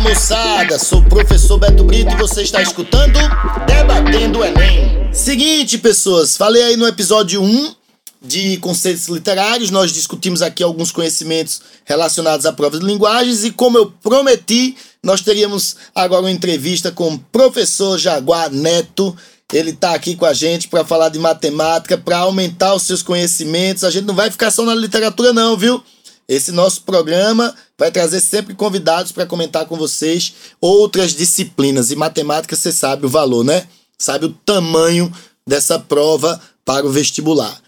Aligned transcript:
Moçada, 0.00 0.78
sou 0.78 1.00
o 1.00 1.04
professor 1.04 1.58
Beto 1.58 1.84
Brito 1.84 2.10
e 2.12 2.16
você 2.16 2.40
está 2.40 2.62
escutando 2.62 3.18
Debatendo 3.66 4.38
o 4.38 4.44
Enem. 4.44 5.12
Seguinte, 5.12 5.76
pessoas, 5.76 6.38
falei 6.38 6.62
aí 6.62 6.76
no 6.76 6.86
episódio 6.86 7.42
1 7.42 7.74
de 8.22 8.56
conceitos 8.58 9.08
literários, 9.08 9.70
nós 9.70 9.92
discutimos 9.92 10.40
aqui 10.40 10.62
alguns 10.62 10.90
conhecimentos 10.90 11.60
relacionados 11.84 12.46
à 12.46 12.52
prova 12.52 12.78
de 12.78 12.86
linguagens 12.86 13.44
e 13.44 13.50
como 13.50 13.76
eu 13.76 13.92
prometi, 14.02 14.74
nós 15.02 15.20
teríamos 15.20 15.76
agora 15.94 16.22
uma 16.22 16.30
entrevista 16.30 16.90
com 16.90 17.14
o 17.14 17.18
professor 17.18 17.98
Jaguar 17.98 18.50
Neto. 18.50 19.14
Ele 19.52 19.70
está 19.70 19.94
aqui 19.94 20.16
com 20.16 20.24
a 20.24 20.32
gente 20.32 20.68
para 20.68 20.84
falar 20.84 21.10
de 21.10 21.18
matemática, 21.18 21.98
para 21.98 22.18
aumentar 22.18 22.74
os 22.74 22.84
seus 22.84 23.02
conhecimentos. 23.02 23.84
A 23.84 23.90
gente 23.90 24.06
não 24.06 24.14
vai 24.14 24.30
ficar 24.30 24.50
só 24.50 24.64
na 24.64 24.74
literatura 24.74 25.32
não, 25.32 25.56
viu? 25.56 25.82
Esse 26.30 26.52
nosso 26.52 26.82
programa 26.82 27.52
vai 27.76 27.90
trazer 27.90 28.20
sempre 28.20 28.54
convidados 28.54 29.10
para 29.10 29.26
comentar 29.26 29.66
com 29.66 29.76
vocês 29.76 30.32
outras 30.60 31.12
disciplinas. 31.12 31.90
E 31.90 31.96
matemática, 31.96 32.54
você 32.54 32.70
sabe 32.70 33.04
o 33.04 33.08
valor, 33.08 33.42
né? 33.42 33.66
Sabe 33.98 34.26
o 34.26 34.32
tamanho 34.32 35.12
dessa 35.44 35.76
prova 35.76 36.40
para 36.64 36.86
o 36.86 36.90
vestibular. 36.90 37.60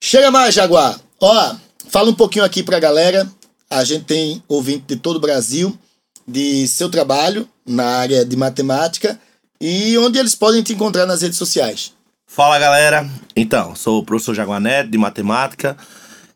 Chega 0.00 0.30
mais, 0.30 0.54
Jaguar. 0.54 1.00
Ó, 1.20 1.56
fala 1.88 2.08
um 2.08 2.14
pouquinho 2.14 2.44
aqui 2.44 2.62
para 2.62 2.76
a 2.76 2.80
galera. 2.80 3.28
A 3.68 3.82
gente 3.82 4.04
tem 4.04 4.40
ouvinte 4.46 4.84
de 4.86 4.94
todo 4.94 5.16
o 5.16 5.20
Brasil, 5.20 5.76
de 6.24 6.68
seu 6.68 6.88
trabalho 6.88 7.48
na 7.66 7.84
área 7.84 8.24
de 8.24 8.36
matemática 8.36 9.18
e 9.60 9.98
onde 9.98 10.20
eles 10.20 10.36
podem 10.36 10.62
te 10.62 10.72
encontrar 10.72 11.04
nas 11.04 11.22
redes 11.22 11.36
sociais. 11.36 11.92
Fala 12.28 12.60
galera, 12.60 13.10
então, 13.34 13.74
sou 13.74 13.98
o 13.98 14.04
professor 14.04 14.36
Jaguar 14.36 14.60
Neto 14.60 14.88
de 14.88 14.98
matemática. 14.98 15.76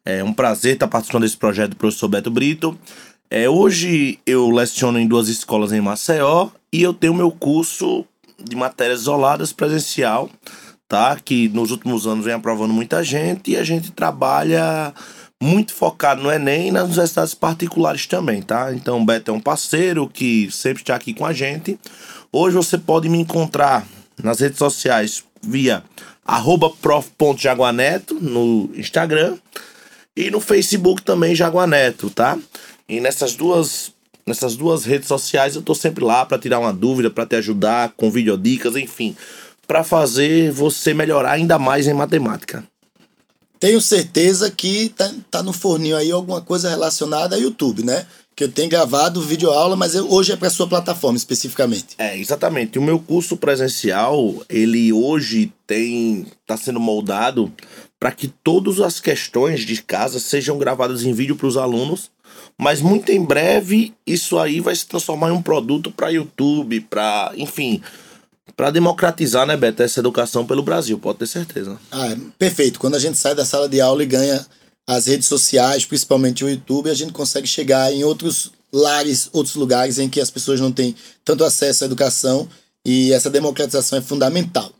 É 0.05 0.23
um 0.25 0.33
prazer 0.33 0.75
estar 0.75 0.89
participando 0.89 1.23
desse 1.23 1.37
projeto 1.37 1.71
do 1.71 1.77
professor 1.77 2.09
Beto 2.09 2.31
Brito. 2.31 2.79
É, 3.31 3.49
hoje 3.49 4.19
eu 4.25 4.49
leciono 4.51 4.99
em 4.99 5.07
duas 5.07 5.29
escolas 5.29 5.73
em 5.73 5.81
Maceió 5.81 6.49
e 6.73 6.83
eu 6.83 6.95
tenho 6.95 7.13
meu 7.13 7.31
curso 7.31 8.05
de 8.43 8.57
matérias 8.57 9.03
isoladas 9.03 9.53
presencial, 9.53 10.31
tá? 10.89 11.19
Que 11.23 11.49
nos 11.51 11.71
últimos 11.71 12.07
anos 12.07 12.25
vem 12.25 12.35
aprovando 12.35 12.73
muita 12.73 13.05
gente 13.05 13.51
e 13.51 13.57
a 13.57 13.65
gente 13.65 13.91
trabalha 13.93 14.95
muito 15.41 15.75
focado 15.75 16.23
no 16.23 16.33
Enem 16.33 16.69
e 16.69 16.73
nas 16.73 16.85
universidades 16.85 17.35
particulares 17.35 18.07
também, 18.07 18.41
tá? 18.41 18.73
Então 18.73 19.01
o 19.01 19.05
Beto 19.05 19.31
é 19.31 19.35
um 19.35 19.41
parceiro 19.41 20.09
que 20.09 20.51
sempre 20.51 20.83
está 20.83 20.95
aqui 20.95 21.13
com 21.13 21.27
a 21.27 21.33
gente. 21.33 21.79
Hoje 22.33 22.57
você 22.57 22.79
pode 22.79 23.09
me 23.09 23.19
encontrar 23.19 23.87
nas 24.23 24.41
redes 24.41 24.59
sociais 24.59 25.23
via 25.43 25.85
arroba 26.25 26.71
prof.jaguaneto 26.71 28.15
no 28.15 28.71
Instagram 28.75 29.37
e 30.19 30.33
no 30.33 30.41
Facebook 30.41 31.01
também 31.03 31.33
Jaguaneto, 31.33 32.11
tá? 32.11 32.37
E 32.89 32.99
nessas 32.99 33.37
duas 33.37 33.93
nessas 34.27 34.57
duas 34.57 34.85
redes 34.85 35.07
sociais 35.07 35.55
eu 35.55 35.63
tô 35.63 35.77
sempre 35.77 36.05
lá 36.05 36.27
para 36.27 36.39
tirar 36.39 36.59
uma 36.59 36.73
dúvida, 36.73 37.09
para 37.09 37.25
te 37.25 37.37
ajudar 37.37 37.93
com 37.97 38.11
videodicas, 38.11 38.75
enfim, 38.75 39.17
para 39.65 39.85
fazer 39.85 40.51
você 40.51 40.93
melhorar 40.93 41.33
ainda 41.33 41.57
mais 41.57 41.87
em 41.87 41.95
matemática. 41.95 42.65
Tenho 43.61 43.81
certeza 43.81 44.51
que 44.51 44.89
tá, 44.89 45.09
tá 45.31 45.43
no 45.43 45.53
forninho 45.53 45.97
aí 45.97 46.11
alguma 46.11 46.41
coisa 46.41 46.69
relacionada 46.69 47.37
a 47.37 47.39
YouTube, 47.39 47.85
né? 47.85 48.05
Que 48.35 48.45
eu 48.45 48.49
tenho 48.51 48.69
gravado 48.69 49.23
vídeo 49.23 49.51
aula, 49.51 49.77
mas 49.77 49.95
eu, 49.95 50.11
hoje 50.13 50.33
é 50.33 50.37
para 50.37 50.51
sua 50.51 50.69
plataforma 50.69 51.17
especificamente. 51.17 51.95
É, 51.97 52.17
exatamente. 52.19 52.79
O 52.79 52.83
meu 52.83 52.99
curso 52.99 53.37
presencial, 53.37 54.35
ele 54.49 54.93
hoje 54.93 55.53
tem 55.67 56.27
tá 56.47 56.57
sendo 56.57 56.79
moldado 56.79 57.53
para 57.99 58.13
que 58.13 58.29
todas 58.29 58.81
as 58.81 59.01
questões 59.01 59.61
de 59.61 59.83
casa 59.83 60.21
sejam 60.21 60.59
gravadas 60.59 61.03
em 61.03 61.13
vídeo 61.13 61.37
para 61.37 61.47
os 61.47 61.57
alunos, 61.57 62.11
mas 62.57 62.81
muito 62.81 63.11
em 63.11 63.25
breve 63.25 63.95
isso 64.07 64.39
aí 64.39 64.61
vai 64.61 64.75
se 64.75 64.87
transformar 64.87 65.31
em 65.31 65.33
um 65.33 65.43
produto 65.43 65.91
para 65.91 66.11
YouTube, 66.11 66.81
para, 66.83 67.33
enfim, 67.37 67.83
para 68.57 68.71
democratizar, 68.71 69.47
né, 69.47 69.57
Beto, 69.57 69.83
essa 69.83 70.01
educação 70.01 70.47
pelo 70.47 70.63
Brasil, 70.63 70.99
pode 70.99 71.19
ter 71.19 71.27
certeza. 71.27 71.79
Ah, 71.91 72.09
é, 72.09 72.17
perfeito. 72.39 72.79
Quando 72.79 72.95
a 72.95 72.99
gente 72.99 73.19
sai 73.19 73.35
da 73.35 73.45
sala 73.45 73.69
de 73.69 73.81
aula 73.81 74.03
e 74.03 74.07
ganha 74.07 74.45
as 74.87 75.07
redes 75.07 75.29
sociais, 75.29 75.85
principalmente 75.85 76.45
o 76.45 76.49
YouTube, 76.49 76.91
a 76.91 76.95
gente 76.95 77.13
consegue 77.13 77.47
chegar 77.47 77.93
em 77.93 78.05
outros 78.05 78.53
lares, 78.73 79.29
outros 79.33 79.55
lugares 79.55 79.99
em 79.99 80.09
que 80.09 80.21
as 80.21 80.31
pessoas 80.31 80.61
não 80.61 80.73
têm 80.73 80.95
tanto 81.25 81.45
acesso 81.45 81.85
à 81.85 81.87
educação 81.87 82.49
e 82.85 83.13
essa 83.13 83.31
democratização 83.31 83.99
é 83.99 84.03
fundamental. 84.03 84.73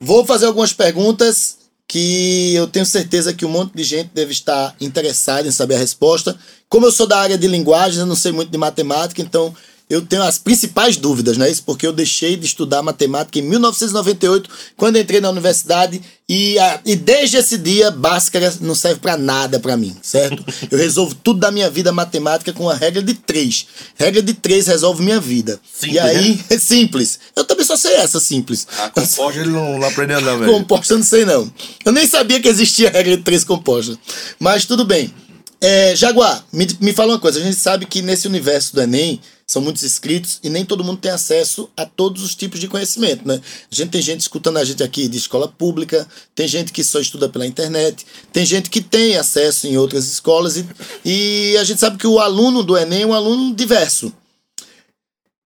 Vou 0.00 0.24
fazer 0.24 0.46
algumas 0.46 0.72
perguntas 0.72 1.56
que 1.88 2.54
eu 2.54 2.66
tenho 2.66 2.84
certeza 2.84 3.32
que 3.32 3.46
um 3.46 3.48
monte 3.48 3.74
de 3.74 3.84
gente 3.84 4.10
deve 4.12 4.32
estar 4.32 4.74
interessado 4.80 5.46
em 5.46 5.52
saber 5.52 5.76
a 5.76 5.78
resposta. 5.78 6.36
Como 6.68 6.86
eu 6.86 6.92
sou 6.92 7.06
da 7.06 7.18
área 7.18 7.38
de 7.38 7.46
linguagens, 7.46 7.98
eu 7.98 8.06
não 8.06 8.16
sei 8.16 8.32
muito 8.32 8.50
de 8.50 8.58
matemática, 8.58 9.22
então 9.22 9.54
eu 9.88 10.02
tenho 10.02 10.22
as 10.22 10.36
principais 10.36 10.96
dúvidas, 10.96 11.36
não 11.36 11.46
é 11.46 11.50
isso? 11.50 11.62
Porque 11.64 11.86
eu 11.86 11.92
deixei 11.92 12.36
de 12.36 12.44
estudar 12.44 12.82
matemática 12.82 13.38
em 13.38 13.42
1998, 13.42 14.50
quando 14.76 14.98
entrei 14.98 15.20
na 15.20 15.30
universidade, 15.30 16.02
e, 16.28 16.58
a, 16.58 16.80
e 16.84 16.96
desde 16.96 17.36
esse 17.36 17.56
dia, 17.56 17.88
Bhaskara 17.92 18.52
não 18.60 18.74
serve 18.74 18.98
para 18.98 19.16
nada 19.16 19.60
para 19.60 19.76
mim, 19.76 19.96
certo? 20.02 20.44
Eu 20.68 20.76
resolvo 20.76 21.14
tudo 21.14 21.38
da 21.38 21.52
minha 21.52 21.70
vida 21.70 21.92
matemática 21.92 22.52
com 22.52 22.68
a 22.68 22.74
regra 22.74 23.00
de 23.00 23.14
três. 23.14 23.68
Regra 23.94 24.20
de 24.20 24.34
três 24.34 24.66
resolve 24.66 25.04
minha 25.04 25.20
vida. 25.20 25.60
Simples, 25.72 25.94
e 25.94 25.98
aí, 26.00 26.34
né? 26.34 26.44
é 26.50 26.58
simples. 26.58 27.20
Eu 27.36 27.44
também 27.44 27.64
só 27.64 27.76
sei 27.76 27.94
essa, 27.94 28.18
simples. 28.18 28.66
A 28.78 28.90
composta 28.90 29.40
ele 29.40 29.50
não, 29.50 29.78
não 29.78 29.86
aprendeu 29.86 30.20
não, 30.20 30.36
velho. 30.36 30.52
Composta 30.52 30.94
eu 30.94 30.98
não 30.98 31.04
sei 31.04 31.24
não. 31.24 31.48
Eu 31.84 31.92
nem 31.92 32.06
sabia 32.08 32.40
que 32.40 32.48
existia 32.48 32.88
a 32.88 32.92
regra 32.92 33.16
de 33.16 33.22
três 33.22 33.44
composta. 33.44 33.96
Mas 34.40 34.64
tudo 34.64 34.84
bem. 34.84 35.14
É, 35.60 35.94
Jaguar, 35.94 36.44
me, 36.52 36.66
me 36.80 36.92
fala 36.92 37.12
uma 37.12 37.20
coisa. 37.20 37.38
A 37.38 37.42
gente 37.42 37.56
sabe 37.56 37.86
que 37.86 38.02
nesse 38.02 38.26
universo 38.26 38.74
do 38.74 38.82
Enem 38.82 39.20
são 39.46 39.62
muitos 39.62 39.84
inscritos 39.84 40.40
e 40.42 40.50
nem 40.50 40.64
todo 40.64 40.82
mundo 40.82 40.98
tem 40.98 41.10
acesso 41.10 41.70
a 41.76 41.86
todos 41.86 42.24
os 42.24 42.34
tipos 42.34 42.58
de 42.58 42.66
conhecimento, 42.66 43.26
né? 43.26 43.40
A 43.70 43.74
gente 43.74 43.90
tem 43.90 44.02
gente 44.02 44.20
escutando 44.20 44.56
a 44.56 44.64
gente 44.64 44.82
aqui 44.82 45.06
de 45.06 45.16
escola 45.16 45.46
pública, 45.46 46.06
tem 46.34 46.48
gente 46.48 46.72
que 46.72 46.82
só 46.82 46.98
estuda 46.98 47.28
pela 47.28 47.46
internet, 47.46 48.04
tem 48.32 48.44
gente 48.44 48.68
que 48.68 48.80
tem 48.80 49.16
acesso 49.16 49.68
em 49.68 49.76
outras 49.76 50.06
escolas 50.06 50.56
e, 50.56 50.66
e 51.04 51.56
a 51.58 51.64
gente 51.64 51.78
sabe 51.78 51.96
que 51.96 52.08
o 52.08 52.18
aluno 52.18 52.64
do 52.64 52.76
Enem 52.76 53.02
é 53.02 53.06
um 53.06 53.14
aluno 53.14 53.54
diverso. 53.54 54.12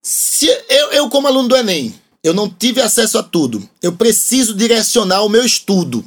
Se 0.02 0.46
eu, 0.46 0.92
eu 0.92 1.10
como 1.10 1.28
aluno 1.28 1.48
do 1.48 1.56
Enem, 1.56 1.94
eu 2.24 2.32
não 2.32 2.48
tive 2.48 2.80
acesso 2.80 3.18
a 3.18 3.22
tudo. 3.22 3.68
Eu 3.82 3.92
preciso 3.92 4.54
direcionar 4.54 5.22
o 5.22 5.28
meu 5.28 5.44
estudo. 5.44 6.02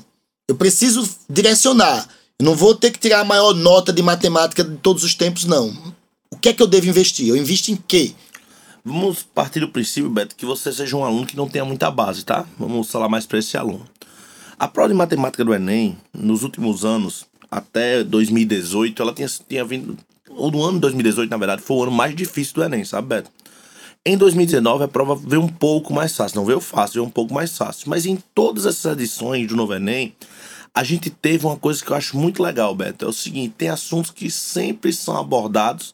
Eu 0.48 0.56
preciso 0.56 1.08
direcionar. 1.30 2.10
Eu 2.40 2.46
não 2.46 2.56
vou 2.56 2.74
ter 2.74 2.90
que 2.90 3.00
tirar 3.00 3.20
a 3.20 3.26
maior 3.26 3.54
nota 3.54 3.94
de 3.94 4.02
matemática 4.02 4.64
de 4.64 4.78
todos 4.78 5.04
os 5.04 5.14
tempos, 5.14 5.46
não 5.46 5.93
o 6.34 6.36
que 6.36 6.50
é 6.50 6.54
que 6.54 6.64
eu 6.64 6.68
devo 6.68 6.88
investir? 6.88 7.28
Eu 7.28 7.38
invisto 7.38 7.72
em 7.72 7.76
quê? 7.76 8.12
Vamos 8.84 9.22
partir 9.22 9.60
do 9.60 9.70
princípio, 9.70 10.10
Beto, 10.10 10.36
que 10.36 10.48
você 10.48 10.74
seja 10.74 10.98
um 10.98 11.06
aluno 11.06 11.28
que 11.28 11.38
não 11.38 11.48
tenha 11.48 11.64
muita 11.64 11.92
base, 11.92 12.26
tá? 12.26 12.44
Vamos 12.58 12.90
falar 12.90 13.08
mais 13.08 13.28
para 13.28 13.38
esse 13.38 13.56
aluno. 13.56 13.86
A 14.58 14.68
prova 14.68 14.90
de 14.90 14.96
matemática 14.96 15.46
do 15.46 15.54
Enem, 15.54 15.96
nos 16.12 16.42
últimos 16.42 16.84
anos, 16.84 17.26
até 17.52 18.04
2018, 18.04 19.00
ela 19.00 19.14
tinha, 19.14 19.28
tinha 19.48 19.64
vindo. 19.64 19.96
Ou 20.28 20.50
no 20.50 20.64
ano 20.64 20.74
de 20.74 20.82
2018, 20.82 21.30
na 21.30 21.38
verdade, 21.38 21.62
foi 21.62 21.78
o 21.78 21.84
ano 21.84 21.92
mais 21.92 22.16
difícil 22.16 22.56
do 22.56 22.64
Enem, 22.64 22.84
sabe, 22.84 23.10
Beto? 23.10 23.30
Em 24.04 24.18
2019, 24.18 24.86
a 24.86 24.88
prova 24.88 25.16
veio 25.16 25.42
um 25.42 25.48
pouco 25.48 25.94
mais 25.94 26.16
fácil. 26.16 26.38
Não 26.38 26.46
veio 26.46 26.60
fácil, 26.60 26.96
veio 26.96 27.06
um 27.06 27.12
pouco 27.12 27.32
mais 27.32 27.56
fácil. 27.56 27.90
Mas 27.90 28.08
em 28.08 28.18
todas 28.34 28.66
essas 28.66 28.92
edições 28.94 29.48
do 29.48 29.56
Novo 29.56 29.76
Enem, 29.76 30.14
a 30.76 30.84
gente 30.84 31.10
teve 31.10 31.46
uma 31.46 31.56
coisa 31.56 31.84
que 31.84 31.92
eu 31.92 31.96
acho 31.96 32.18
muito 32.18 32.42
legal, 32.42 32.74
Beto. 32.74 33.06
É 33.06 33.08
o 33.08 33.14
seguinte: 33.14 33.54
tem 33.58 33.70
assuntos 33.70 34.10
que 34.10 34.30
sempre 34.32 34.92
são 34.92 35.16
abordados, 35.16 35.94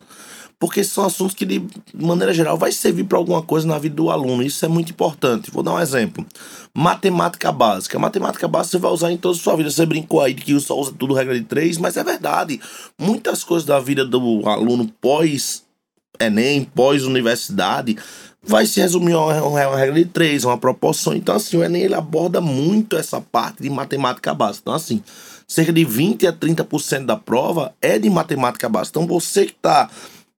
porque 0.57 0.84
são 0.84 1.06
assuntos 1.06 1.35
que, 1.35 1.45
de 1.45 1.62
maneira 1.94 2.34
geral, 2.34 2.57
vai 2.57 2.72
servir 2.72 3.03
para 3.03 3.17
alguma 3.17 3.41
coisa 3.41 3.67
na 3.67 3.78
vida 3.78 3.95
do 3.95 4.09
aluno. 4.09 4.41
Isso 4.41 4.63
é 4.63 4.69
muito 4.69 4.91
importante. 4.91 5.51
Vou 5.51 5.62
dar 5.62 5.73
um 5.73 5.79
exemplo: 5.79 6.25
matemática 6.73 7.51
básica. 7.51 8.00
Matemática 8.00 8.47
básica 8.47 8.78
você 8.78 8.81
vai 8.81 8.91
usar 8.91 9.12
em 9.12 9.17
toda 9.17 9.38
a 9.38 9.40
sua 9.40 9.57
vida. 9.57 9.69
Você 9.69 9.85
brincou 9.85 10.22
aí 10.22 10.34
de 10.34 10.44
que 10.44 10.57
só 10.62 10.79
usa 10.79 10.94
tudo 10.97 11.13
regra 11.13 11.38
de 11.38 11.44
três, 11.46 11.78
mas 11.78 11.97
é 11.97 12.03
verdade. 12.03 12.61
Muitas 12.97 13.44
coisas 13.44 13.66
da 13.66 13.79
vida 13.81 14.06
do 14.06 14.47
aluno 14.47 14.88
pós 15.01 15.63
Enem, 16.19 16.63
pós-universidade, 16.63 17.97
vai 18.44 18.66
se 18.66 18.79
resumir 18.79 19.14
a 19.14 19.44
uma, 19.44 19.78
regra 19.78 19.96
de 19.96 20.05
três, 20.05 20.44
uma 20.44 20.58
proporção. 20.58 21.14
Então, 21.14 21.35
assim, 21.35 21.58
o 21.58 21.64
Enem 21.64 21.84
ele 21.84 21.96
aborda 21.96 22.41
muito 22.41 22.97
essa 22.97 23.22
parte 23.22 23.61
de 23.61 23.70
matemática 23.70 24.34
básica. 24.34 24.64
Então, 24.64 24.73
assim, 24.73 25.03
cerca 25.47 25.72
de 25.72 25.84
20 25.84 26.28
a 26.28 26.34
30% 26.34 27.05
da 27.05 27.16
prova 27.16 27.73
é 27.82 27.97
de 27.99 28.09
matemática 28.09 28.67
básica. 28.70 28.99
Então, 28.99 29.08
você 29.08 29.46
que 29.46 29.52
está 29.52 29.90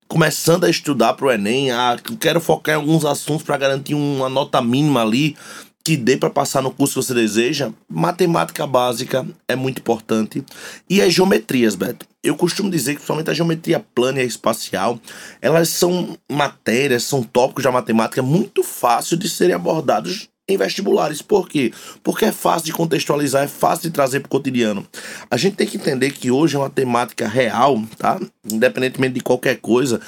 começando 0.07 0.65
a 0.65 0.69
estudar 0.69 1.13
para 1.13 1.27
o 1.27 1.31
Enem, 1.31 1.71
ah, 1.71 1.97
quero 2.19 2.41
focar 2.41 2.75
em 2.75 2.77
alguns 2.77 3.06
assuntos 3.06 3.44
para 3.44 3.57
garantir 3.57 3.94
uma 3.94 4.27
nota 4.27 4.61
mínima 4.61 5.01
ali 5.01 5.38
que 5.83 5.98
dê 5.98 6.18
para 6.18 6.30
passar 6.30 6.62
no 6.62 6.72
curso 6.72 7.00
que 7.00 7.06
você 7.06 7.13
deseja, 7.13 7.72
matemática 7.89 8.66
básica 8.68 9.25
é 9.48 9.56
muito 9.56 9.80
importante. 9.80 10.44
E 10.89 11.01
as 11.01 11.13
geometrias, 11.13 11.75
Beto. 11.75 12.06
Eu 12.24 12.36
costumo 12.36 12.69
dizer 12.69 12.92
que 12.92 12.98
principalmente 12.98 13.31
a 13.31 13.33
geometria 13.33 13.83
plana 13.95 14.19
e 14.19 14.22
a 14.22 14.25
espacial, 14.25 15.00
elas 15.42 15.69
são 15.69 16.16
matérias, 16.31 17.04
são 17.04 17.24
tópicos 17.24 17.63
da 17.63 17.72
matemática 17.72 18.22
muito 18.22 18.63
fácil 18.63 19.18
de 19.18 19.28
serem 19.28 19.56
abordados 19.56 20.31
em 20.47 20.57
vestibulares. 20.57 21.21
Por 21.21 21.47
quê? 21.47 21.71
Porque 22.03 22.25
é 22.25 22.31
fácil 22.31 22.65
de 22.65 22.73
contextualizar, 22.73 23.43
é 23.43 23.47
fácil 23.47 23.83
de 23.83 23.91
trazer 23.91 24.19
para 24.19 24.27
o 24.27 24.29
cotidiano. 24.29 24.85
A 25.29 25.38
gente 25.38 25.55
tem 25.55 25.67
que 25.67 25.77
entender 25.77 26.11
que 26.11 26.31
hoje 26.31 26.55
é 26.55 26.59
uma 26.59 26.69
temática 26.69 27.27
real, 27.27 27.81
tá? 27.97 28.19
Independentemente 28.49 29.15
de 29.15 29.21
qualquer 29.21 29.57
coisa, 29.57 30.01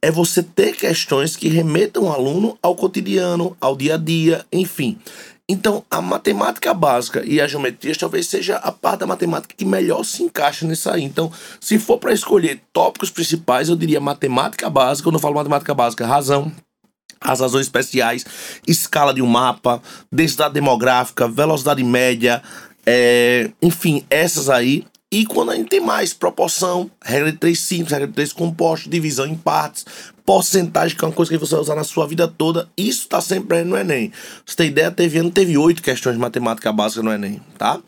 é 0.00 0.10
você 0.10 0.42
ter 0.42 0.76
questões 0.76 1.36
que 1.36 1.48
remetam 1.48 2.04
o 2.04 2.12
aluno 2.12 2.58
ao 2.62 2.76
cotidiano, 2.76 3.56
ao 3.60 3.76
dia 3.76 3.94
a 3.94 3.98
dia, 3.98 4.44
enfim. 4.52 4.98
Então, 5.50 5.82
a 5.90 6.02
matemática 6.02 6.74
básica 6.74 7.24
e 7.24 7.40
a 7.40 7.48
geometria 7.48 7.94
talvez 7.96 8.26
seja 8.26 8.56
a 8.56 8.70
parte 8.70 9.00
da 9.00 9.06
matemática 9.06 9.54
que 9.56 9.64
melhor 9.64 10.04
se 10.04 10.22
encaixa 10.22 10.66
nisso 10.66 10.90
aí. 10.90 11.02
Então, 11.02 11.32
se 11.58 11.78
for 11.78 11.96
para 11.96 12.12
escolher 12.12 12.60
tópicos 12.70 13.10
principais, 13.10 13.70
eu 13.70 13.76
diria 13.76 13.98
matemática 13.98 14.68
básica. 14.68 15.06
Quando 15.06 15.14
eu 15.14 15.20
falo 15.20 15.34
matemática 15.34 15.72
básica, 15.72 16.06
razão, 16.06 16.52
as 17.20 17.40
razões 17.40 17.66
especiais, 17.66 18.24
escala 18.66 19.12
de 19.12 19.22
um 19.22 19.26
mapa, 19.26 19.82
densidade 20.10 20.54
demográfica, 20.54 21.28
velocidade 21.28 21.82
média, 21.82 22.42
é, 22.86 23.50
enfim, 23.60 24.04
essas 24.08 24.48
aí. 24.48 24.84
E 25.10 25.24
quando 25.24 25.50
a 25.50 25.56
gente 25.56 25.68
tem 25.68 25.80
mais 25.80 26.12
proporção, 26.12 26.90
regra 27.02 27.32
de 27.32 27.38
três 27.38 27.60
simples, 27.60 27.92
regra 27.92 28.06
de 28.06 28.12
três 28.12 28.32
compostos, 28.32 28.90
divisão 28.90 29.26
em 29.26 29.34
partes, 29.34 29.86
porcentagem, 30.24 30.94
que 30.94 31.02
é 31.02 31.08
uma 31.08 31.14
coisa 31.14 31.32
que 31.32 31.38
você 31.38 31.54
vai 31.54 31.62
usar 31.62 31.74
na 31.74 31.84
sua 31.84 32.06
vida 32.06 32.28
toda, 32.28 32.68
isso 32.76 33.04
está 33.04 33.18
sempre 33.18 33.64
no 33.64 33.74
Enem. 33.74 34.12
Você 34.44 34.56
tem 34.56 34.66
ideia, 34.68 34.90
teve 34.90 35.18
ano, 35.18 35.30
teve 35.30 35.56
oito 35.56 35.82
questões 35.82 36.16
de 36.16 36.20
matemática 36.20 36.70
básica 36.70 37.02
no 37.02 37.10
Enem, 37.10 37.40
tá? 37.56 37.80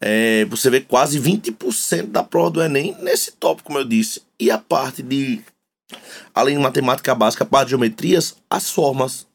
É, 0.00 0.44
você 0.44 0.70
vê 0.70 0.80
quase 0.80 1.20
20% 1.20 2.06
da 2.06 2.22
prova 2.22 2.50
do 2.50 2.62
Enem 2.62 2.96
nesse 3.02 3.32
tópico, 3.32 3.66
como 3.66 3.80
eu 3.80 3.84
disse. 3.84 4.22
E 4.38 4.52
a 4.52 4.58
parte 4.58 5.02
de, 5.02 5.40
além 6.34 6.56
de 6.56 6.62
matemática 6.62 7.14
básica, 7.14 7.44
a 7.44 7.46
parte 7.46 7.66
de 7.66 7.70
geometrias, 7.70 8.34
as 8.48 8.70
formas, 8.70 9.26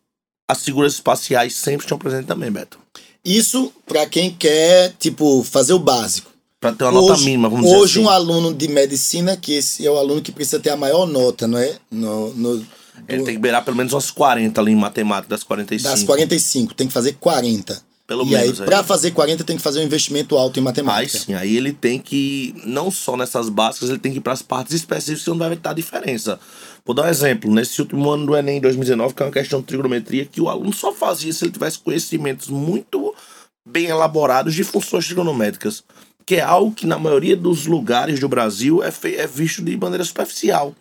as 0.49 0.63
figuras 0.63 0.93
espaciais 0.93 1.55
sempre 1.55 1.85
estão 1.85 1.97
presentes 1.97 2.27
também, 2.27 2.51
Beto. 2.51 2.79
Isso 3.23 3.73
para 3.85 4.05
quem 4.05 4.31
quer, 4.31 4.93
tipo, 4.99 5.43
fazer 5.43 5.73
o 5.73 5.79
básico. 5.79 6.31
Para 6.59 6.73
ter 6.73 6.83
uma 6.83 6.99
hoje, 6.99 7.09
nota 7.09 7.21
mínima, 7.21 7.49
vamos 7.49 7.65
dizer 7.65 7.77
Hoje, 7.77 7.99
assim. 7.99 8.07
um 8.07 8.09
aluno 8.09 8.53
de 8.53 8.67
medicina, 8.67 9.35
que 9.37 9.53
esse 9.53 9.85
é 9.85 9.89
o 9.89 9.97
aluno 9.97 10.21
que 10.21 10.31
precisa 10.31 10.59
ter 10.59 10.69
a 10.69 10.77
maior 10.77 11.05
nota, 11.05 11.47
não 11.47 11.57
é? 11.57 11.75
No, 11.91 12.33
no, 12.33 12.57
do, 12.57 12.67
Ele 13.07 13.23
tem 13.23 13.35
que 13.35 13.41
beirar 13.41 13.63
pelo 13.63 13.77
menos 13.77 13.93
umas 13.93 14.09
40 14.09 14.61
ali 14.61 14.71
em 14.71 14.75
matemática, 14.75 15.29
das 15.29 15.43
45. 15.43 15.89
Das 15.89 16.03
45, 16.03 16.73
tem 16.73 16.87
que 16.87 16.93
fazer 16.93 17.13
40. 17.19 17.81
Pelo 18.07 18.23
e 18.23 18.29
menos. 18.29 18.61
aí, 18.61 18.65
para 18.67 18.83
fazer 18.83 19.11
40, 19.11 19.43
tem 19.43 19.57
que 19.57 19.63
fazer 19.63 19.79
um 19.79 19.83
investimento 19.83 20.37
alto 20.37 20.59
em 20.59 20.63
matemática. 20.63 21.17
Aí 21.17 21.23
sim, 21.23 21.33
aí 21.33 21.57
ele 21.57 21.73
tem 21.73 21.99
que, 21.99 22.53
não 22.63 22.91
só 22.91 23.17
nessas 23.17 23.49
básicas, 23.49 23.89
ele 23.89 23.97
tem 23.97 24.11
que 24.11 24.19
ir 24.19 24.21
para 24.21 24.33
as 24.33 24.43
partes 24.43 24.73
específicas 24.73 25.23
que 25.23 25.29
não 25.29 25.37
vai 25.37 25.53
estar 25.53 25.73
diferença. 25.73 26.39
Vou 26.85 26.95
dar 26.95 27.03
um 27.03 27.09
exemplo. 27.09 27.51
Nesse 27.51 27.81
último 27.81 28.09
ano 28.11 28.27
do 28.27 28.37
Enem 28.37 28.61
2019, 28.61 29.13
que 29.15 29.23
é 29.23 29.25
uma 29.25 29.31
questão 29.31 29.59
de 29.59 29.65
trigonometria, 29.65 30.25
que 30.25 30.39
o 30.39 30.49
aluno 30.49 30.71
só 30.71 30.93
fazia 30.93 31.33
se 31.33 31.43
ele 31.43 31.51
tivesse 31.51 31.79
conhecimentos 31.79 32.47
muito 32.47 33.13
bem 33.67 33.87
elaborados 33.87 34.53
de 34.53 34.63
funções 34.63 35.05
trigonométricas 35.05 35.83
que 36.25 36.35
é 36.35 36.41
algo 36.41 36.73
que 36.73 36.87
na 36.87 36.97
maioria 36.97 37.35
dos 37.35 37.67
lugares 37.67 38.19
do 38.19 38.27
Brasil 38.27 38.81
é, 38.83 38.91
é 39.15 39.27
visto 39.27 39.61
de 39.61 39.77
maneira 39.77 40.03
superficial. 40.03 40.75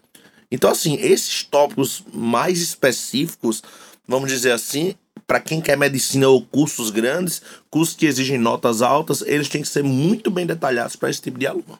Então, 0.50 0.70
assim, 0.70 0.94
esses 1.00 1.42
tópicos 1.42 2.02
mais 2.12 2.60
específicos, 2.60 3.62
vamos 4.08 4.30
dizer 4.30 4.52
assim, 4.52 4.94
para 5.26 5.40
quem 5.40 5.60
quer 5.60 5.76
medicina 5.76 6.28
ou 6.28 6.42
cursos 6.42 6.90
grandes, 6.90 7.42
cursos 7.70 7.96
que 7.96 8.06
exigem 8.06 8.38
notas 8.38 8.82
altas, 8.82 9.22
eles 9.22 9.48
têm 9.48 9.62
que 9.62 9.68
ser 9.68 9.82
muito 9.82 10.30
bem 10.30 10.46
detalhados 10.46 10.96
para 10.96 11.10
esse 11.10 11.22
tipo 11.22 11.38
de 11.38 11.46
aluno. 11.46 11.78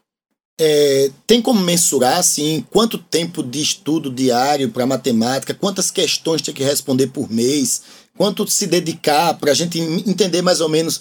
É, 0.59 1.11
tem 1.27 1.43
como 1.43 1.61
mensurar 1.61 2.19
assim 2.19 2.65
quanto 2.71 2.97
tempo 2.97 3.43
de 3.43 3.61
estudo 3.61 4.09
diário 4.11 4.71
para 4.71 4.87
matemática, 4.87 5.53
quantas 5.53 5.91
questões 5.91 6.43
tem 6.43 6.55
que 6.55 6.63
responder 6.63 7.09
por 7.09 7.31
mês, 7.31 7.83
quanto 8.17 8.47
se 8.47 8.67
dedicar 8.67 9.35
para 9.35 9.51
a 9.51 9.55
gente 9.55 9.81
entender 9.81 10.43
mais 10.43 10.61
ou 10.61 10.69
menos 10.69 11.01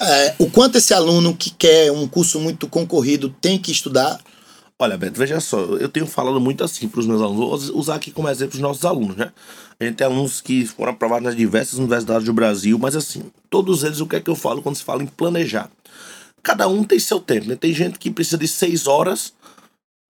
é, 0.00 0.34
o 0.38 0.50
quanto 0.50 0.78
esse 0.78 0.94
aluno 0.94 1.36
que 1.36 1.50
quer 1.50 1.92
um 1.92 2.08
curso 2.08 2.40
muito 2.40 2.66
concorrido 2.66 3.28
tem 3.40 3.58
que 3.58 3.70
estudar? 3.70 4.18
Olha, 4.82 4.96
Beto, 4.96 5.18
veja 5.18 5.38
só, 5.40 5.58
eu 5.76 5.90
tenho 5.90 6.06
falado 6.06 6.40
muito 6.40 6.64
assim 6.64 6.88
para 6.88 7.00
os 7.00 7.06
meus 7.06 7.20
alunos, 7.20 7.68
vou 7.68 7.78
usar 7.78 7.96
aqui 7.96 8.10
como 8.10 8.30
exemplo 8.30 8.54
os 8.54 8.62
nossos 8.62 8.82
alunos, 8.86 9.14
né? 9.14 9.30
A 9.78 9.84
gente 9.84 9.96
tem 9.96 10.06
alunos 10.06 10.40
que 10.40 10.64
foram 10.64 10.92
aprovados 10.92 11.26
nas 11.26 11.36
diversas 11.36 11.78
universidades 11.78 12.24
do 12.24 12.32
Brasil, 12.32 12.78
mas 12.78 12.96
assim, 12.96 13.30
todos 13.50 13.84
eles, 13.84 14.00
o 14.00 14.06
que 14.06 14.16
é 14.16 14.20
que 14.20 14.30
eu 14.30 14.34
falo 14.34 14.62
quando 14.62 14.76
se 14.76 14.82
fala 14.82 15.02
em 15.02 15.06
planejar? 15.06 15.70
Cada 16.42 16.66
um 16.66 16.82
tem 16.82 16.98
seu 16.98 17.20
tempo, 17.20 17.46
né? 17.46 17.56
Tem 17.56 17.74
gente 17.74 17.98
que 17.98 18.10
precisa 18.10 18.38
de 18.38 18.48
seis 18.48 18.86
horas 18.86 19.34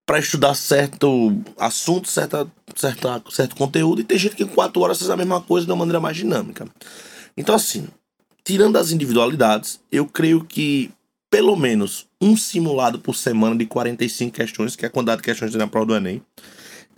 para 0.06 0.20
estudar 0.20 0.54
certo 0.54 1.36
assunto, 1.58 2.08
certa, 2.08 2.46
certa, 2.76 3.20
certo 3.28 3.56
conteúdo, 3.56 4.02
e 4.02 4.04
tem 4.04 4.18
gente 4.18 4.36
que 4.36 4.44
em 4.44 4.46
quatro 4.46 4.82
horas 4.82 4.98
faz 4.98 5.10
a 5.10 5.16
mesma 5.16 5.40
coisa 5.40 5.66
de 5.66 5.72
uma 5.72 5.78
maneira 5.78 5.98
mais 5.98 6.16
dinâmica. 6.16 6.64
Então, 7.36 7.56
assim, 7.56 7.88
tirando 8.44 8.76
as 8.76 8.92
individualidades, 8.92 9.80
eu 9.90 10.06
creio 10.06 10.44
que 10.44 10.92
pelo 11.30 11.54
menos 11.56 12.06
um 12.20 12.36
simulado 12.36 12.98
por 12.98 13.14
semana 13.14 13.56
de 13.56 13.64
45 13.64 14.32
questões, 14.32 14.74
que 14.74 14.84
é 14.84 14.88
a 14.88 14.90
quantidade 14.90 15.22
de 15.22 15.24
questões 15.24 15.54
na 15.54 15.68
prova 15.68 15.86
do 15.86 15.96
Enem. 15.96 16.20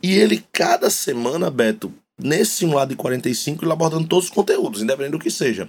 E 0.02 0.16
ele, 0.16 0.42
cada 0.50 0.90
semana, 0.90 1.50
Beto, 1.50 1.92
nesse 2.18 2.52
simulado 2.52 2.90
de 2.90 2.96
45, 2.96 3.64
ele 3.64 3.72
abordando 3.72 4.08
todos 4.08 4.24
os 4.24 4.30
conteúdos, 4.30 4.82
independente 4.82 5.12
do 5.12 5.18
que 5.18 5.30
seja. 5.30 5.68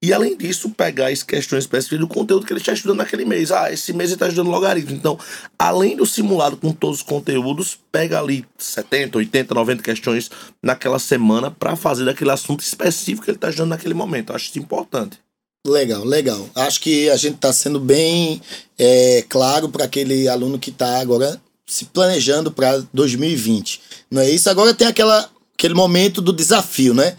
E 0.00 0.12
além 0.12 0.36
disso, 0.36 0.70
pegar 0.70 1.08
as 1.08 1.24
questões 1.24 1.64
específicas 1.64 1.98
do 1.98 2.08
conteúdo 2.08 2.46
que 2.46 2.52
ele 2.52 2.60
está 2.60 2.72
estudando 2.72 2.98
naquele 2.98 3.24
mês. 3.24 3.50
Ah, 3.50 3.72
esse 3.72 3.92
mês 3.92 4.10
ele 4.10 4.14
está 4.14 4.28
estudando 4.28 4.50
logaritmo. 4.50 4.94
Então, 4.94 5.18
além 5.58 5.96
do 5.96 6.06
simulado 6.06 6.56
com 6.56 6.72
todos 6.72 6.98
os 6.98 7.02
conteúdos, 7.02 7.78
pega 7.90 8.20
ali 8.20 8.44
70, 8.56 9.18
80, 9.18 9.54
90 9.54 9.82
questões 9.82 10.30
naquela 10.62 11.00
semana 11.00 11.50
para 11.50 11.74
fazer 11.74 12.04
daquele 12.04 12.30
assunto 12.30 12.60
específico 12.60 13.24
que 13.24 13.30
ele 13.32 13.38
está 13.38 13.48
estudando 13.48 13.70
naquele 13.70 13.94
momento. 13.94 14.30
Eu 14.30 14.36
acho 14.36 14.50
isso 14.50 14.58
importante. 14.60 15.18
Legal, 15.66 16.04
legal. 16.04 16.48
Acho 16.54 16.80
que 16.80 17.10
a 17.10 17.16
gente 17.16 17.34
está 17.34 17.52
sendo 17.52 17.78
bem 17.78 18.40
é, 18.78 19.24
claro 19.28 19.68
para 19.68 19.84
aquele 19.84 20.28
aluno 20.28 20.58
que 20.58 20.70
está 20.70 21.00
agora 21.00 21.40
se 21.66 21.84
planejando 21.86 22.50
para 22.50 22.82
2020. 22.92 23.80
Não 24.10 24.22
é 24.22 24.30
isso? 24.30 24.48
Agora 24.48 24.72
tem 24.72 24.86
aquela, 24.86 25.30
aquele 25.54 25.74
momento 25.74 26.22
do 26.22 26.32
desafio, 26.32 26.94
né? 26.94 27.16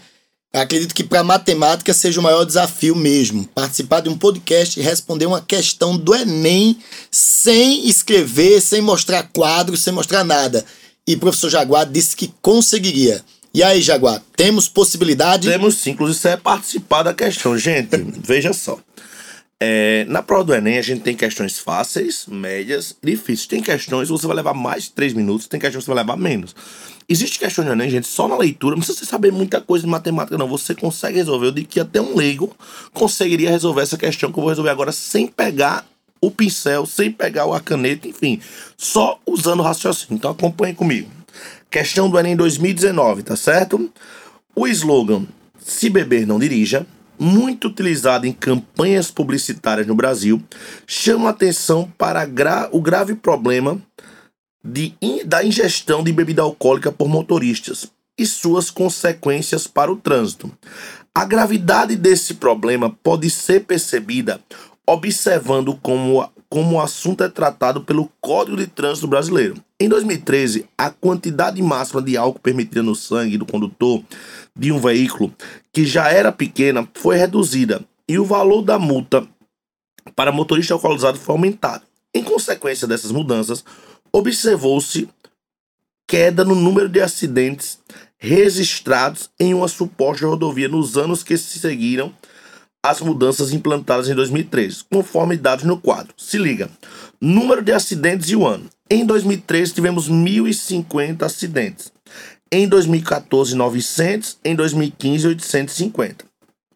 Acredito 0.52 0.92
que 0.96 1.04
para 1.04 1.22
matemática 1.22 1.94
seja 1.94 2.18
o 2.18 2.22
maior 2.22 2.44
desafio 2.44 2.96
mesmo. 2.96 3.46
Participar 3.54 4.00
de 4.00 4.08
um 4.08 4.18
podcast 4.18 4.78
e 4.78 4.82
responder 4.82 5.26
uma 5.26 5.40
questão 5.40 5.96
do 5.96 6.12
Enem 6.12 6.76
sem 7.08 7.86
escrever, 7.88 8.60
sem 8.60 8.80
mostrar 8.80 9.30
quadros, 9.32 9.80
sem 9.80 9.92
mostrar 9.92 10.24
nada. 10.24 10.64
E 11.06 11.14
o 11.14 11.20
professor 11.20 11.50
Jaguar 11.50 11.88
disse 11.88 12.16
que 12.16 12.34
conseguiria. 12.42 13.24
E 13.52 13.62
aí, 13.64 13.82
Jaguar, 13.82 14.22
temos 14.36 14.68
possibilidade? 14.68 15.48
Temos 15.48 15.74
sim, 15.76 15.90
inclusive 15.90 16.16
isso 16.16 16.28
é 16.28 16.36
participar 16.36 17.02
da 17.02 17.12
questão. 17.12 17.58
Gente, 17.58 17.96
veja 18.22 18.52
só. 18.52 18.78
É, 19.62 20.06
na 20.08 20.22
prova 20.22 20.44
do 20.44 20.54
Enem, 20.54 20.78
a 20.78 20.82
gente 20.82 21.02
tem 21.02 21.14
questões 21.14 21.58
fáceis, 21.58 22.26
médias, 22.28 22.96
difíceis. 23.02 23.46
Tem 23.46 23.60
questões 23.60 24.08
que 24.08 24.12
você 24.12 24.26
vai 24.26 24.36
levar 24.36 24.54
mais 24.54 24.84
de 24.84 24.92
3 24.92 25.12
minutos, 25.12 25.48
tem 25.48 25.60
questões 25.60 25.82
que 25.82 25.86
você 25.86 25.94
vai 25.94 26.02
levar 26.02 26.16
menos. 26.16 26.54
Existe 27.08 27.40
questões 27.40 27.66
do 27.66 27.72
Enem, 27.72 27.90
gente, 27.90 28.06
só 28.06 28.28
na 28.28 28.38
leitura, 28.38 28.76
não 28.76 28.82
precisa 28.82 29.04
saber 29.04 29.32
muita 29.32 29.60
coisa 29.60 29.84
de 29.84 29.90
matemática, 29.90 30.38
não. 30.38 30.48
Você 30.48 30.74
consegue 30.74 31.16
resolver. 31.16 31.48
Eu 31.48 31.52
digo 31.52 31.68
que 31.68 31.80
até 31.80 32.00
um 32.00 32.14
leigo 32.14 32.56
conseguiria 32.94 33.50
resolver 33.50 33.82
essa 33.82 33.98
questão 33.98 34.30
que 34.32 34.38
eu 34.38 34.42
vou 34.42 34.48
resolver 34.48 34.70
agora 34.70 34.92
sem 34.92 35.26
pegar 35.26 35.84
o 36.20 36.30
pincel, 36.30 36.86
sem 36.86 37.10
pegar 37.10 37.44
a 37.44 37.60
caneta, 37.60 38.06
enfim, 38.06 38.40
só 38.76 39.18
usando 39.26 39.60
o 39.60 39.62
raciocínio. 39.62 40.14
Então 40.14 40.30
acompanhe 40.30 40.74
comigo. 40.74 41.10
Questão 41.70 42.10
do 42.10 42.18
Enem 42.18 42.34
2019, 42.34 43.22
tá 43.22 43.36
certo? 43.36 43.90
O 44.56 44.66
slogan 44.66 45.24
Se 45.58 45.88
beber, 45.88 46.26
não 46.26 46.38
dirija 46.38 46.84
muito 47.16 47.68
utilizado 47.68 48.26
em 48.26 48.32
campanhas 48.32 49.10
publicitárias 49.10 49.86
no 49.86 49.94
Brasil, 49.94 50.42
chama 50.86 51.28
atenção 51.28 51.92
para 51.98 52.24
gra 52.24 52.68
o 52.72 52.80
grave 52.80 53.14
problema 53.14 53.78
de 54.64 54.94
in 55.02 55.24
da 55.24 55.44
ingestão 55.44 56.02
de 56.02 56.12
bebida 56.12 56.40
alcoólica 56.40 56.90
por 56.90 57.08
motoristas 57.08 57.86
e 58.18 58.24
suas 58.24 58.70
consequências 58.70 59.66
para 59.66 59.92
o 59.92 59.96
trânsito. 59.96 60.50
A 61.14 61.24
gravidade 61.24 61.94
desse 61.94 62.34
problema 62.34 62.90
pode 63.02 63.28
ser 63.28 63.64
percebida 63.64 64.40
observando 64.86 65.78
como, 65.80 66.28
como 66.50 66.76
o 66.76 66.80
assunto 66.80 67.22
é 67.22 67.28
tratado 67.28 67.80
pelo 67.82 68.10
Código 68.20 68.56
de 68.56 68.66
Trânsito 68.66 69.06
Brasileiro. 69.06 69.54
Em 69.78 69.88
2013, 69.88 70.66
a 70.76 70.90
quantidade 70.90 71.62
máxima 71.62 72.02
de 72.02 72.16
álcool 72.16 72.40
permitida 72.40 72.82
no 72.82 72.96
sangue 72.96 73.38
do 73.38 73.46
condutor 73.46 74.02
de 74.54 74.72
um 74.72 74.80
veículo, 74.80 75.32
que 75.72 75.86
já 75.86 76.10
era 76.10 76.32
pequena, 76.32 76.86
foi 76.92 77.16
reduzida 77.16 77.80
e 78.08 78.18
o 78.18 78.24
valor 78.24 78.62
da 78.62 78.80
multa 78.80 79.24
para 80.16 80.32
motorista 80.32 80.74
alcoolizado 80.74 81.18
foi 81.18 81.34
aumentado. 81.34 81.84
Em 82.12 82.24
consequência 82.24 82.88
dessas 82.88 83.12
mudanças, 83.12 83.64
observou-se 84.12 85.08
queda 86.08 86.44
no 86.44 86.56
número 86.56 86.88
de 86.88 87.00
acidentes 87.00 87.78
registrados 88.18 89.30
em 89.38 89.54
uma 89.54 89.68
suposta 89.68 90.26
rodovia 90.26 90.68
nos 90.68 90.96
anos 90.98 91.22
que 91.22 91.38
se 91.38 91.60
seguiram 91.60 92.12
às 92.82 93.00
mudanças 93.00 93.52
implantadas 93.52 94.08
em 94.08 94.14
2013, 94.14 94.84
conforme 94.90 95.36
dados 95.36 95.64
no 95.64 95.78
quadro. 95.78 96.14
Se 96.16 96.38
liga: 96.38 96.70
número 97.20 97.62
de 97.62 97.72
acidentes 97.72 98.30
e 98.30 98.36
o 98.36 98.46
ano. 98.46 98.68
Em 98.88 99.04
2013 99.04 99.74
tivemos 99.74 100.10
1.050 100.10 101.22
acidentes. 101.22 101.92
Em 102.50 102.66
2014, 102.68 103.54
900. 103.54 104.38
Em 104.44 104.56
2015, 104.56 105.28
850. 105.28 106.24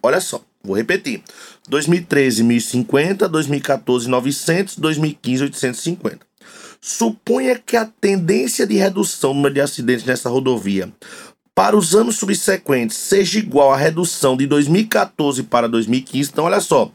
Olha 0.02 0.20
só, 0.20 0.40
vou 0.62 0.76
repetir. 0.76 1.22
2013, 1.68 2.44
1050, 2.44 3.28
2014, 3.28 4.08
900, 4.08 4.78
2015, 4.78 5.42
850. 5.44 6.26
Suponha 6.80 7.58
que 7.58 7.76
a 7.76 7.86
tendência 7.86 8.66
de 8.66 8.74
redução 8.74 9.30
no 9.30 9.36
número 9.36 9.54
de 9.54 9.62
acidentes 9.62 10.04
nessa 10.04 10.28
rodovia 10.28 10.92
para 11.54 11.76
os 11.76 11.94
anos 11.94 12.16
subsequentes 12.16 12.96
seja 12.96 13.38
igual 13.38 13.72
à 13.72 13.76
redução 13.76 14.36
de 14.36 14.46
2014 14.46 15.44
para 15.44 15.68
2015. 15.68 16.30
Então, 16.30 16.44
olha 16.46 16.60
só, 16.60 16.90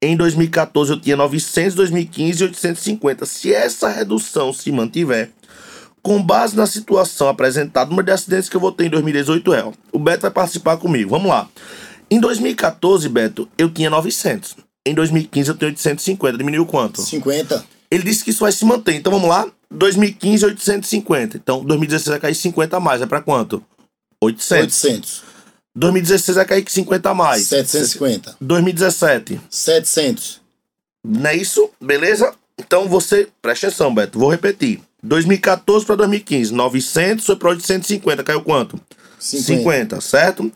em 0.00 0.16
2014 0.16 0.92
eu 0.92 1.00
tinha 1.00 1.16
900, 1.16 1.74
2015 1.74 2.44
850. 2.44 3.26
Se 3.26 3.52
essa 3.52 3.88
redução 3.88 4.52
se 4.52 4.70
mantiver, 4.70 5.30
com 6.00 6.22
base 6.22 6.56
na 6.56 6.66
situação 6.66 7.28
apresentada, 7.28 7.86
o 7.86 7.90
número 7.90 8.06
de 8.06 8.12
acidentes 8.12 8.48
que 8.48 8.56
eu 8.56 8.60
vou 8.60 8.70
ter 8.70 8.86
em 8.86 8.90
2018 8.90 9.54
é, 9.54 9.64
ó, 9.64 9.72
o 9.90 9.98
Beto 9.98 10.22
vai 10.22 10.30
participar 10.30 10.76
comigo. 10.76 11.10
Vamos 11.10 11.28
lá. 11.28 11.48
Em 12.10 12.20
2014, 12.20 13.08
Beto, 13.08 13.48
eu 13.58 13.70
tinha 13.70 13.90
900. 13.90 14.56
Em 14.86 14.94
2015 14.94 15.48
eu 15.48 15.54
tenho 15.56 15.70
850. 15.70 16.38
Diminuiu 16.38 16.66
quanto? 16.66 17.00
50. 17.00 17.64
Ele 17.90 18.02
disse 18.02 18.22
que 18.22 18.30
isso 18.30 18.40
vai 18.40 18.52
se 18.52 18.64
manter. 18.64 18.94
Então 18.94 19.10
vamos 19.10 19.28
lá. 19.28 19.46
2015, 19.70 20.44
850. 20.44 21.36
Então 21.38 21.64
2016 21.64 22.10
vai 22.10 22.20
cair 22.20 22.34
50 22.34 22.76
a 22.76 22.80
mais. 22.80 23.00
É 23.00 23.06
para 23.06 23.22
quanto? 23.22 23.62
800. 24.24 24.84
800. 24.84 25.22
2016 25.76 26.36
vai 26.36 26.44
cair 26.44 26.64
50 26.66 27.10
a 27.10 27.14
mais. 27.14 27.46
750. 27.46 28.36
2017. 28.40 29.40
700. 29.50 30.40
Não 31.04 31.30
é 31.30 31.36
isso? 31.36 31.70
Beleza? 31.80 32.32
Então 32.58 32.88
você, 32.88 33.28
presta 33.42 33.66
atenção, 33.66 33.94
Beto. 33.94 34.18
Vou 34.18 34.30
repetir. 34.30 34.80
2014 35.02 35.84
para 35.84 35.96
2015, 35.96 36.52
900 36.52 37.26
foi 37.26 37.36
para 37.36 37.50
850. 37.50 38.24
Caiu 38.24 38.40
quanto? 38.40 38.80
50. 39.18 39.46
50, 39.60 40.00
certo? 40.00 40.52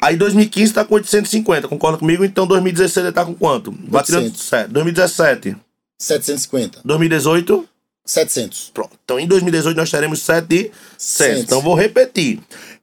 Aí 0.00 0.16
2015 0.16 0.74
tá 0.74 0.84
com 0.84 0.94
850, 0.96 1.68
concorda 1.68 1.98
comigo? 1.98 2.24
Então 2.24 2.46
2016 2.46 3.06
ele 3.06 3.12
tá 3.12 3.24
com 3.24 3.34
quanto? 3.34 3.74
Vai 3.88 4.02
tirando 4.02 4.24
800. 4.24 4.46
certo. 4.46 4.72
2017, 4.72 5.56
750. 5.98 6.80
2018, 6.84 7.68
700. 8.04 8.70
pronto. 8.74 8.90
Então 9.04 9.18
em 9.18 9.26
2018 9.26 9.76
nós 9.76 9.90
teremos 9.90 10.20
700. 10.20 10.76
Cento. 10.98 11.40
Então 11.40 11.62
vou 11.62 11.74
repetir. 11.74 12.40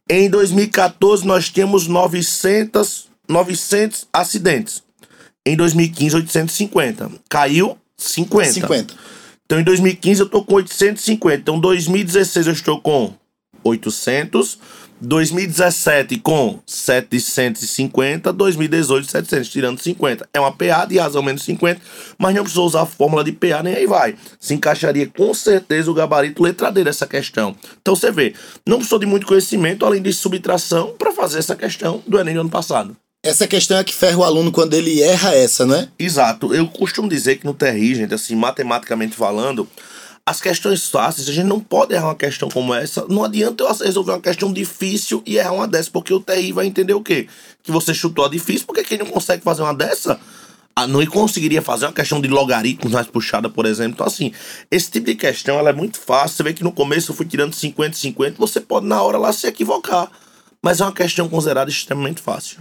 Em 0.10 0.30
2014 0.30 1.26
nós 1.26 1.50
tínhamos 1.50 1.88
900, 1.88 3.10
900 3.28 4.08
acidentes. 4.12 4.84
Em 5.46 5.56
2015 5.56 6.16
850. 6.18 7.12
Caiu 7.30 7.78
50. 7.98 8.54
50. 8.54 8.94
Então 9.46 9.60
em 9.60 9.64
2015 9.64 10.22
eu 10.22 10.30
tô 10.30 10.44
com 10.44 10.56
850. 10.56 11.42
Então 11.42 11.60
2016 11.60 12.48
eu 12.48 12.54
estou 12.54 12.82
com 12.82 13.14
800. 13.64 14.60
2017 15.04 16.18
com 16.20 16.60
750, 16.66 18.32
2018 18.32 19.12
700, 19.12 19.50
tirando 19.50 19.80
50. 19.80 20.30
É 20.34 20.40
uma 20.40 20.52
PA 20.52 20.86
de 20.86 20.98
razão 20.98 21.22
menos 21.22 21.44
50, 21.44 21.82
mas 22.18 22.34
não 22.34 22.44
precisou 22.44 22.66
usar 22.66 22.84
a 22.84 22.86
fórmula 22.86 23.24
de 23.24 23.34
PA, 23.34 23.62
nem 23.62 23.76
aí 23.76 23.86
vai. 23.86 24.16
Se 24.40 24.54
encaixaria 24.54 25.08
com 25.08 25.34
certeza 25.34 25.92
o 25.92 25.94
gabarito 25.94 26.42
letradeiro 26.42 26.90
essa 26.90 27.06
questão. 27.06 27.56
Então 27.82 27.96
você 27.96 28.12
vê, 28.12 28.34
não 28.66 28.78
precisou 28.78 29.00
de 29.00 29.06
muito 29.06 29.28
conhecimento, 29.28 29.86
além 29.86 30.02
de 30.02 30.14
subtração, 30.14 30.96
para 30.98 31.12
fazer 31.12 31.40
essa 31.40 31.56
questão 31.56 32.02
do 32.08 32.18
Enem 32.18 32.36
do 32.36 32.42
ano 32.42 32.50
passado. 32.50 32.96
Essa 33.26 33.48
questão 33.48 33.78
é 33.78 33.84
que 33.86 33.94
ferra 33.94 34.18
o 34.18 34.24
aluno 34.24 34.52
quando 34.52 34.74
ele 34.74 35.02
erra 35.02 35.34
essa, 35.34 35.66
não 35.66 35.76
é? 35.76 35.88
Exato. 35.98 36.54
Eu 36.54 36.68
costumo 36.68 37.08
dizer 37.08 37.38
que 37.38 37.46
no 37.46 37.54
TRI, 37.54 37.96
gente, 37.96 38.14
assim, 38.14 38.36
matematicamente 38.36 39.16
falando, 39.16 39.66
as 40.26 40.40
questões 40.40 40.88
fáceis, 40.88 41.28
a 41.28 41.34
gente 41.34 41.48
não 41.48 41.60
pode 41.60 41.94
errar 41.94 42.08
uma 42.08 42.16
questão 42.16 42.50
como 42.50 42.74
essa. 42.74 43.06
Não 43.10 43.26
adianta 43.26 43.64
eu 43.64 43.74
resolver 43.74 44.12
uma 44.14 44.22
questão 44.22 44.54
difícil 44.54 45.22
e 45.26 45.38
errar 45.38 45.52
uma 45.52 45.68
dessa, 45.68 45.92
porque 45.92 46.14
o 46.14 46.20
TRI 46.20 46.54
vai 46.54 46.66
entender 46.66 46.94
o 46.94 47.02
quê? 47.02 47.28
Que 47.62 47.72
você 47.72 47.94
chutou 47.94 48.26
a 48.26 48.30
difícil, 48.30 48.66
porque 48.66 48.84
quem 48.84 48.98
não 48.98 49.08
consegue 49.08 49.44
fazer 49.44 49.64
uma 49.64 49.74
dessa, 49.74 50.18
ah, 50.74 50.88
não 50.88 51.06
conseguiria 51.06 51.62
fazer 51.62 51.86
uma 51.86 51.94
questão 51.94 52.22
de 52.22 52.30
logaritmos 52.30 52.94
mais 52.94 53.06
puxada, 53.06 53.50
por 53.50 53.66
exemplo. 53.66 53.94
Então, 53.96 54.08
assim, 54.08 54.32
esse 54.72 54.90
tipo 54.90 55.08
de 55.08 55.16
questão 55.16 55.60
ela 55.60 55.70
é 55.70 55.74
muito 55.74 56.00
fácil. 56.00 56.38
Você 56.38 56.44
vê 56.44 56.54
que 56.54 56.64
no 56.64 56.72
começo 56.72 57.12
eu 57.12 57.16
fui 57.16 57.26
tirando 57.26 57.54
50, 57.54 57.96
50, 57.96 58.38
você 58.38 58.62
pode 58.62 58.88
na 58.88 59.02
hora 59.02 59.18
lá 59.18 59.34
se 59.34 59.46
equivocar. 59.46 60.10
Mas 60.64 60.80
é 60.80 60.86
uma 60.86 60.94
questão 60.94 61.28
considerada 61.28 61.70
extremamente 61.70 62.22
fácil. 62.22 62.60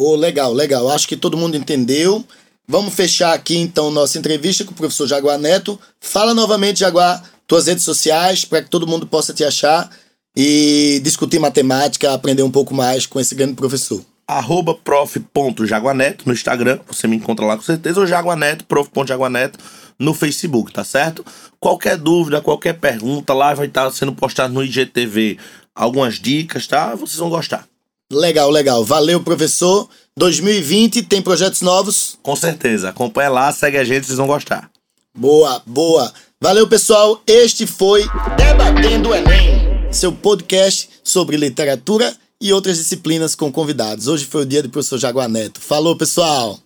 Ô, 0.00 0.16
legal, 0.16 0.52
legal. 0.52 0.88
Acho 0.90 1.06
que 1.06 1.16
todo 1.16 1.36
mundo 1.36 1.56
entendeu. 1.56 2.24
Vamos 2.70 2.92
fechar 2.92 3.32
aqui 3.32 3.56
então 3.56 3.90
nossa 3.90 4.18
entrevista 4.18 4.62
com 4.62 4.72
o 4.72 4.74
professor 4.74 5.06
Jaguar 5.06 5.38
Neto. 5.38 5.80
Fala 5.98 6.34
novamente, 6.34 6.80
Jaguar, 6.80 7.24
tuas 7.46 7.66
redes 7.66 7.82
sociais, 7.82 8.44
para 8.44 8.60
que 8.60 8.68
todo 8.68 8.86
mundo 8.86 9.06
possa 9.06 9.32
te 9.32 9.42
achar 9.42 9.90
e 10.36 11.00
discutir 11.02 11.38
matemática, 11.38 12.12
aprender 12.12 12.42
um 12.42 12.50
pouco 12.50 12.74
mais 12.74 13.06
com 13.06 13.18
esse 13.18 13.34
grande 13.34 13.54
professor. 13.54 14.04
arroba 14.26 14.74
prof.jaguaneto 14.74 16.24
no 16.26 16.34
Instagram, 16.34 16.78
você 16.86 17.08
me 17.08 17.16
encontra 17.16 17.46
lá 17.46 17.56
com 17.56 17.62
certeza, 17.62 17.98
ou 18.00 18.06
jaguaneto, 18.06 18.66
prof.jaguaneto 18.66 19.58
no 19.98 20.12
Facebook, 20.12 20.70
tá 20.70 20.84
certo? 20.84 21.24
Qualquer 21.58 21.96
dúvida, 21.96 22.42
qualquer 22.42 22.74
pergunta, 22.74 23.32
lá 23.32 23.54
vai 23.54 23.68
estar 23.68 23.90
sendo 23.90 24.12
postado 24.12 24.52
no 24.52 24.62
IGTV 24.62 25.38
algumas 25.74 26.16
dicas, 26.16 26.66
tá? 26.66 26.94
Vocês 26.94 27.16
vão 27.18 27.30
gostar. 27.30 27.66
Legal, 28.12 28.50
legal. 28.50 28.84
Valeu, 28.84 29.22
professor. 29.22 29.88
2020 30.18 31.04
tem 31.04 31.22
projetos 31.22 31.62
novos. 31.62 32.18
Com 32.22 32.34
certeza. 32.36 32.90
Acompanha 32.90 33.30
lá, 33.30 33.52
segue 33.52 33.78
a 33.78 33.84
gente, 33.84 34.06
vocês 34.06 34.18
vão 34.18 34.26
gostar. 34.26 34.68
Boa, 35.16 35.62
boa. 35.64 36.12
Valeu, 36.40 36.68
pessoal. 36.68 37.22
Este 37.26 37.66
foi 37.66 38.04
Debatendo 38.36 39.10
o 39.10 39.14
Enem, 39.14 39.92
seu 39.92 40.12
podcast 40.12 40.90
sobre 41.02 41.36
literatura 41.36 42.14
e 42.40 42.52
outras 42.52 42.76
disciplinas 42.76 43.34
com 43.34 43.50
convidados. 43.50 44.08
Hoje 44.08 44.24
foi 44.24 44.42
o 44.42 44.46
dia 44.46 44.62
do 44.62 44.68
professor 44.68 44.98
Jaguar 44.98 45.28
Neto. 45.28 45.60
Falou, 45.60 45.96
pessoal. 45.96 46.58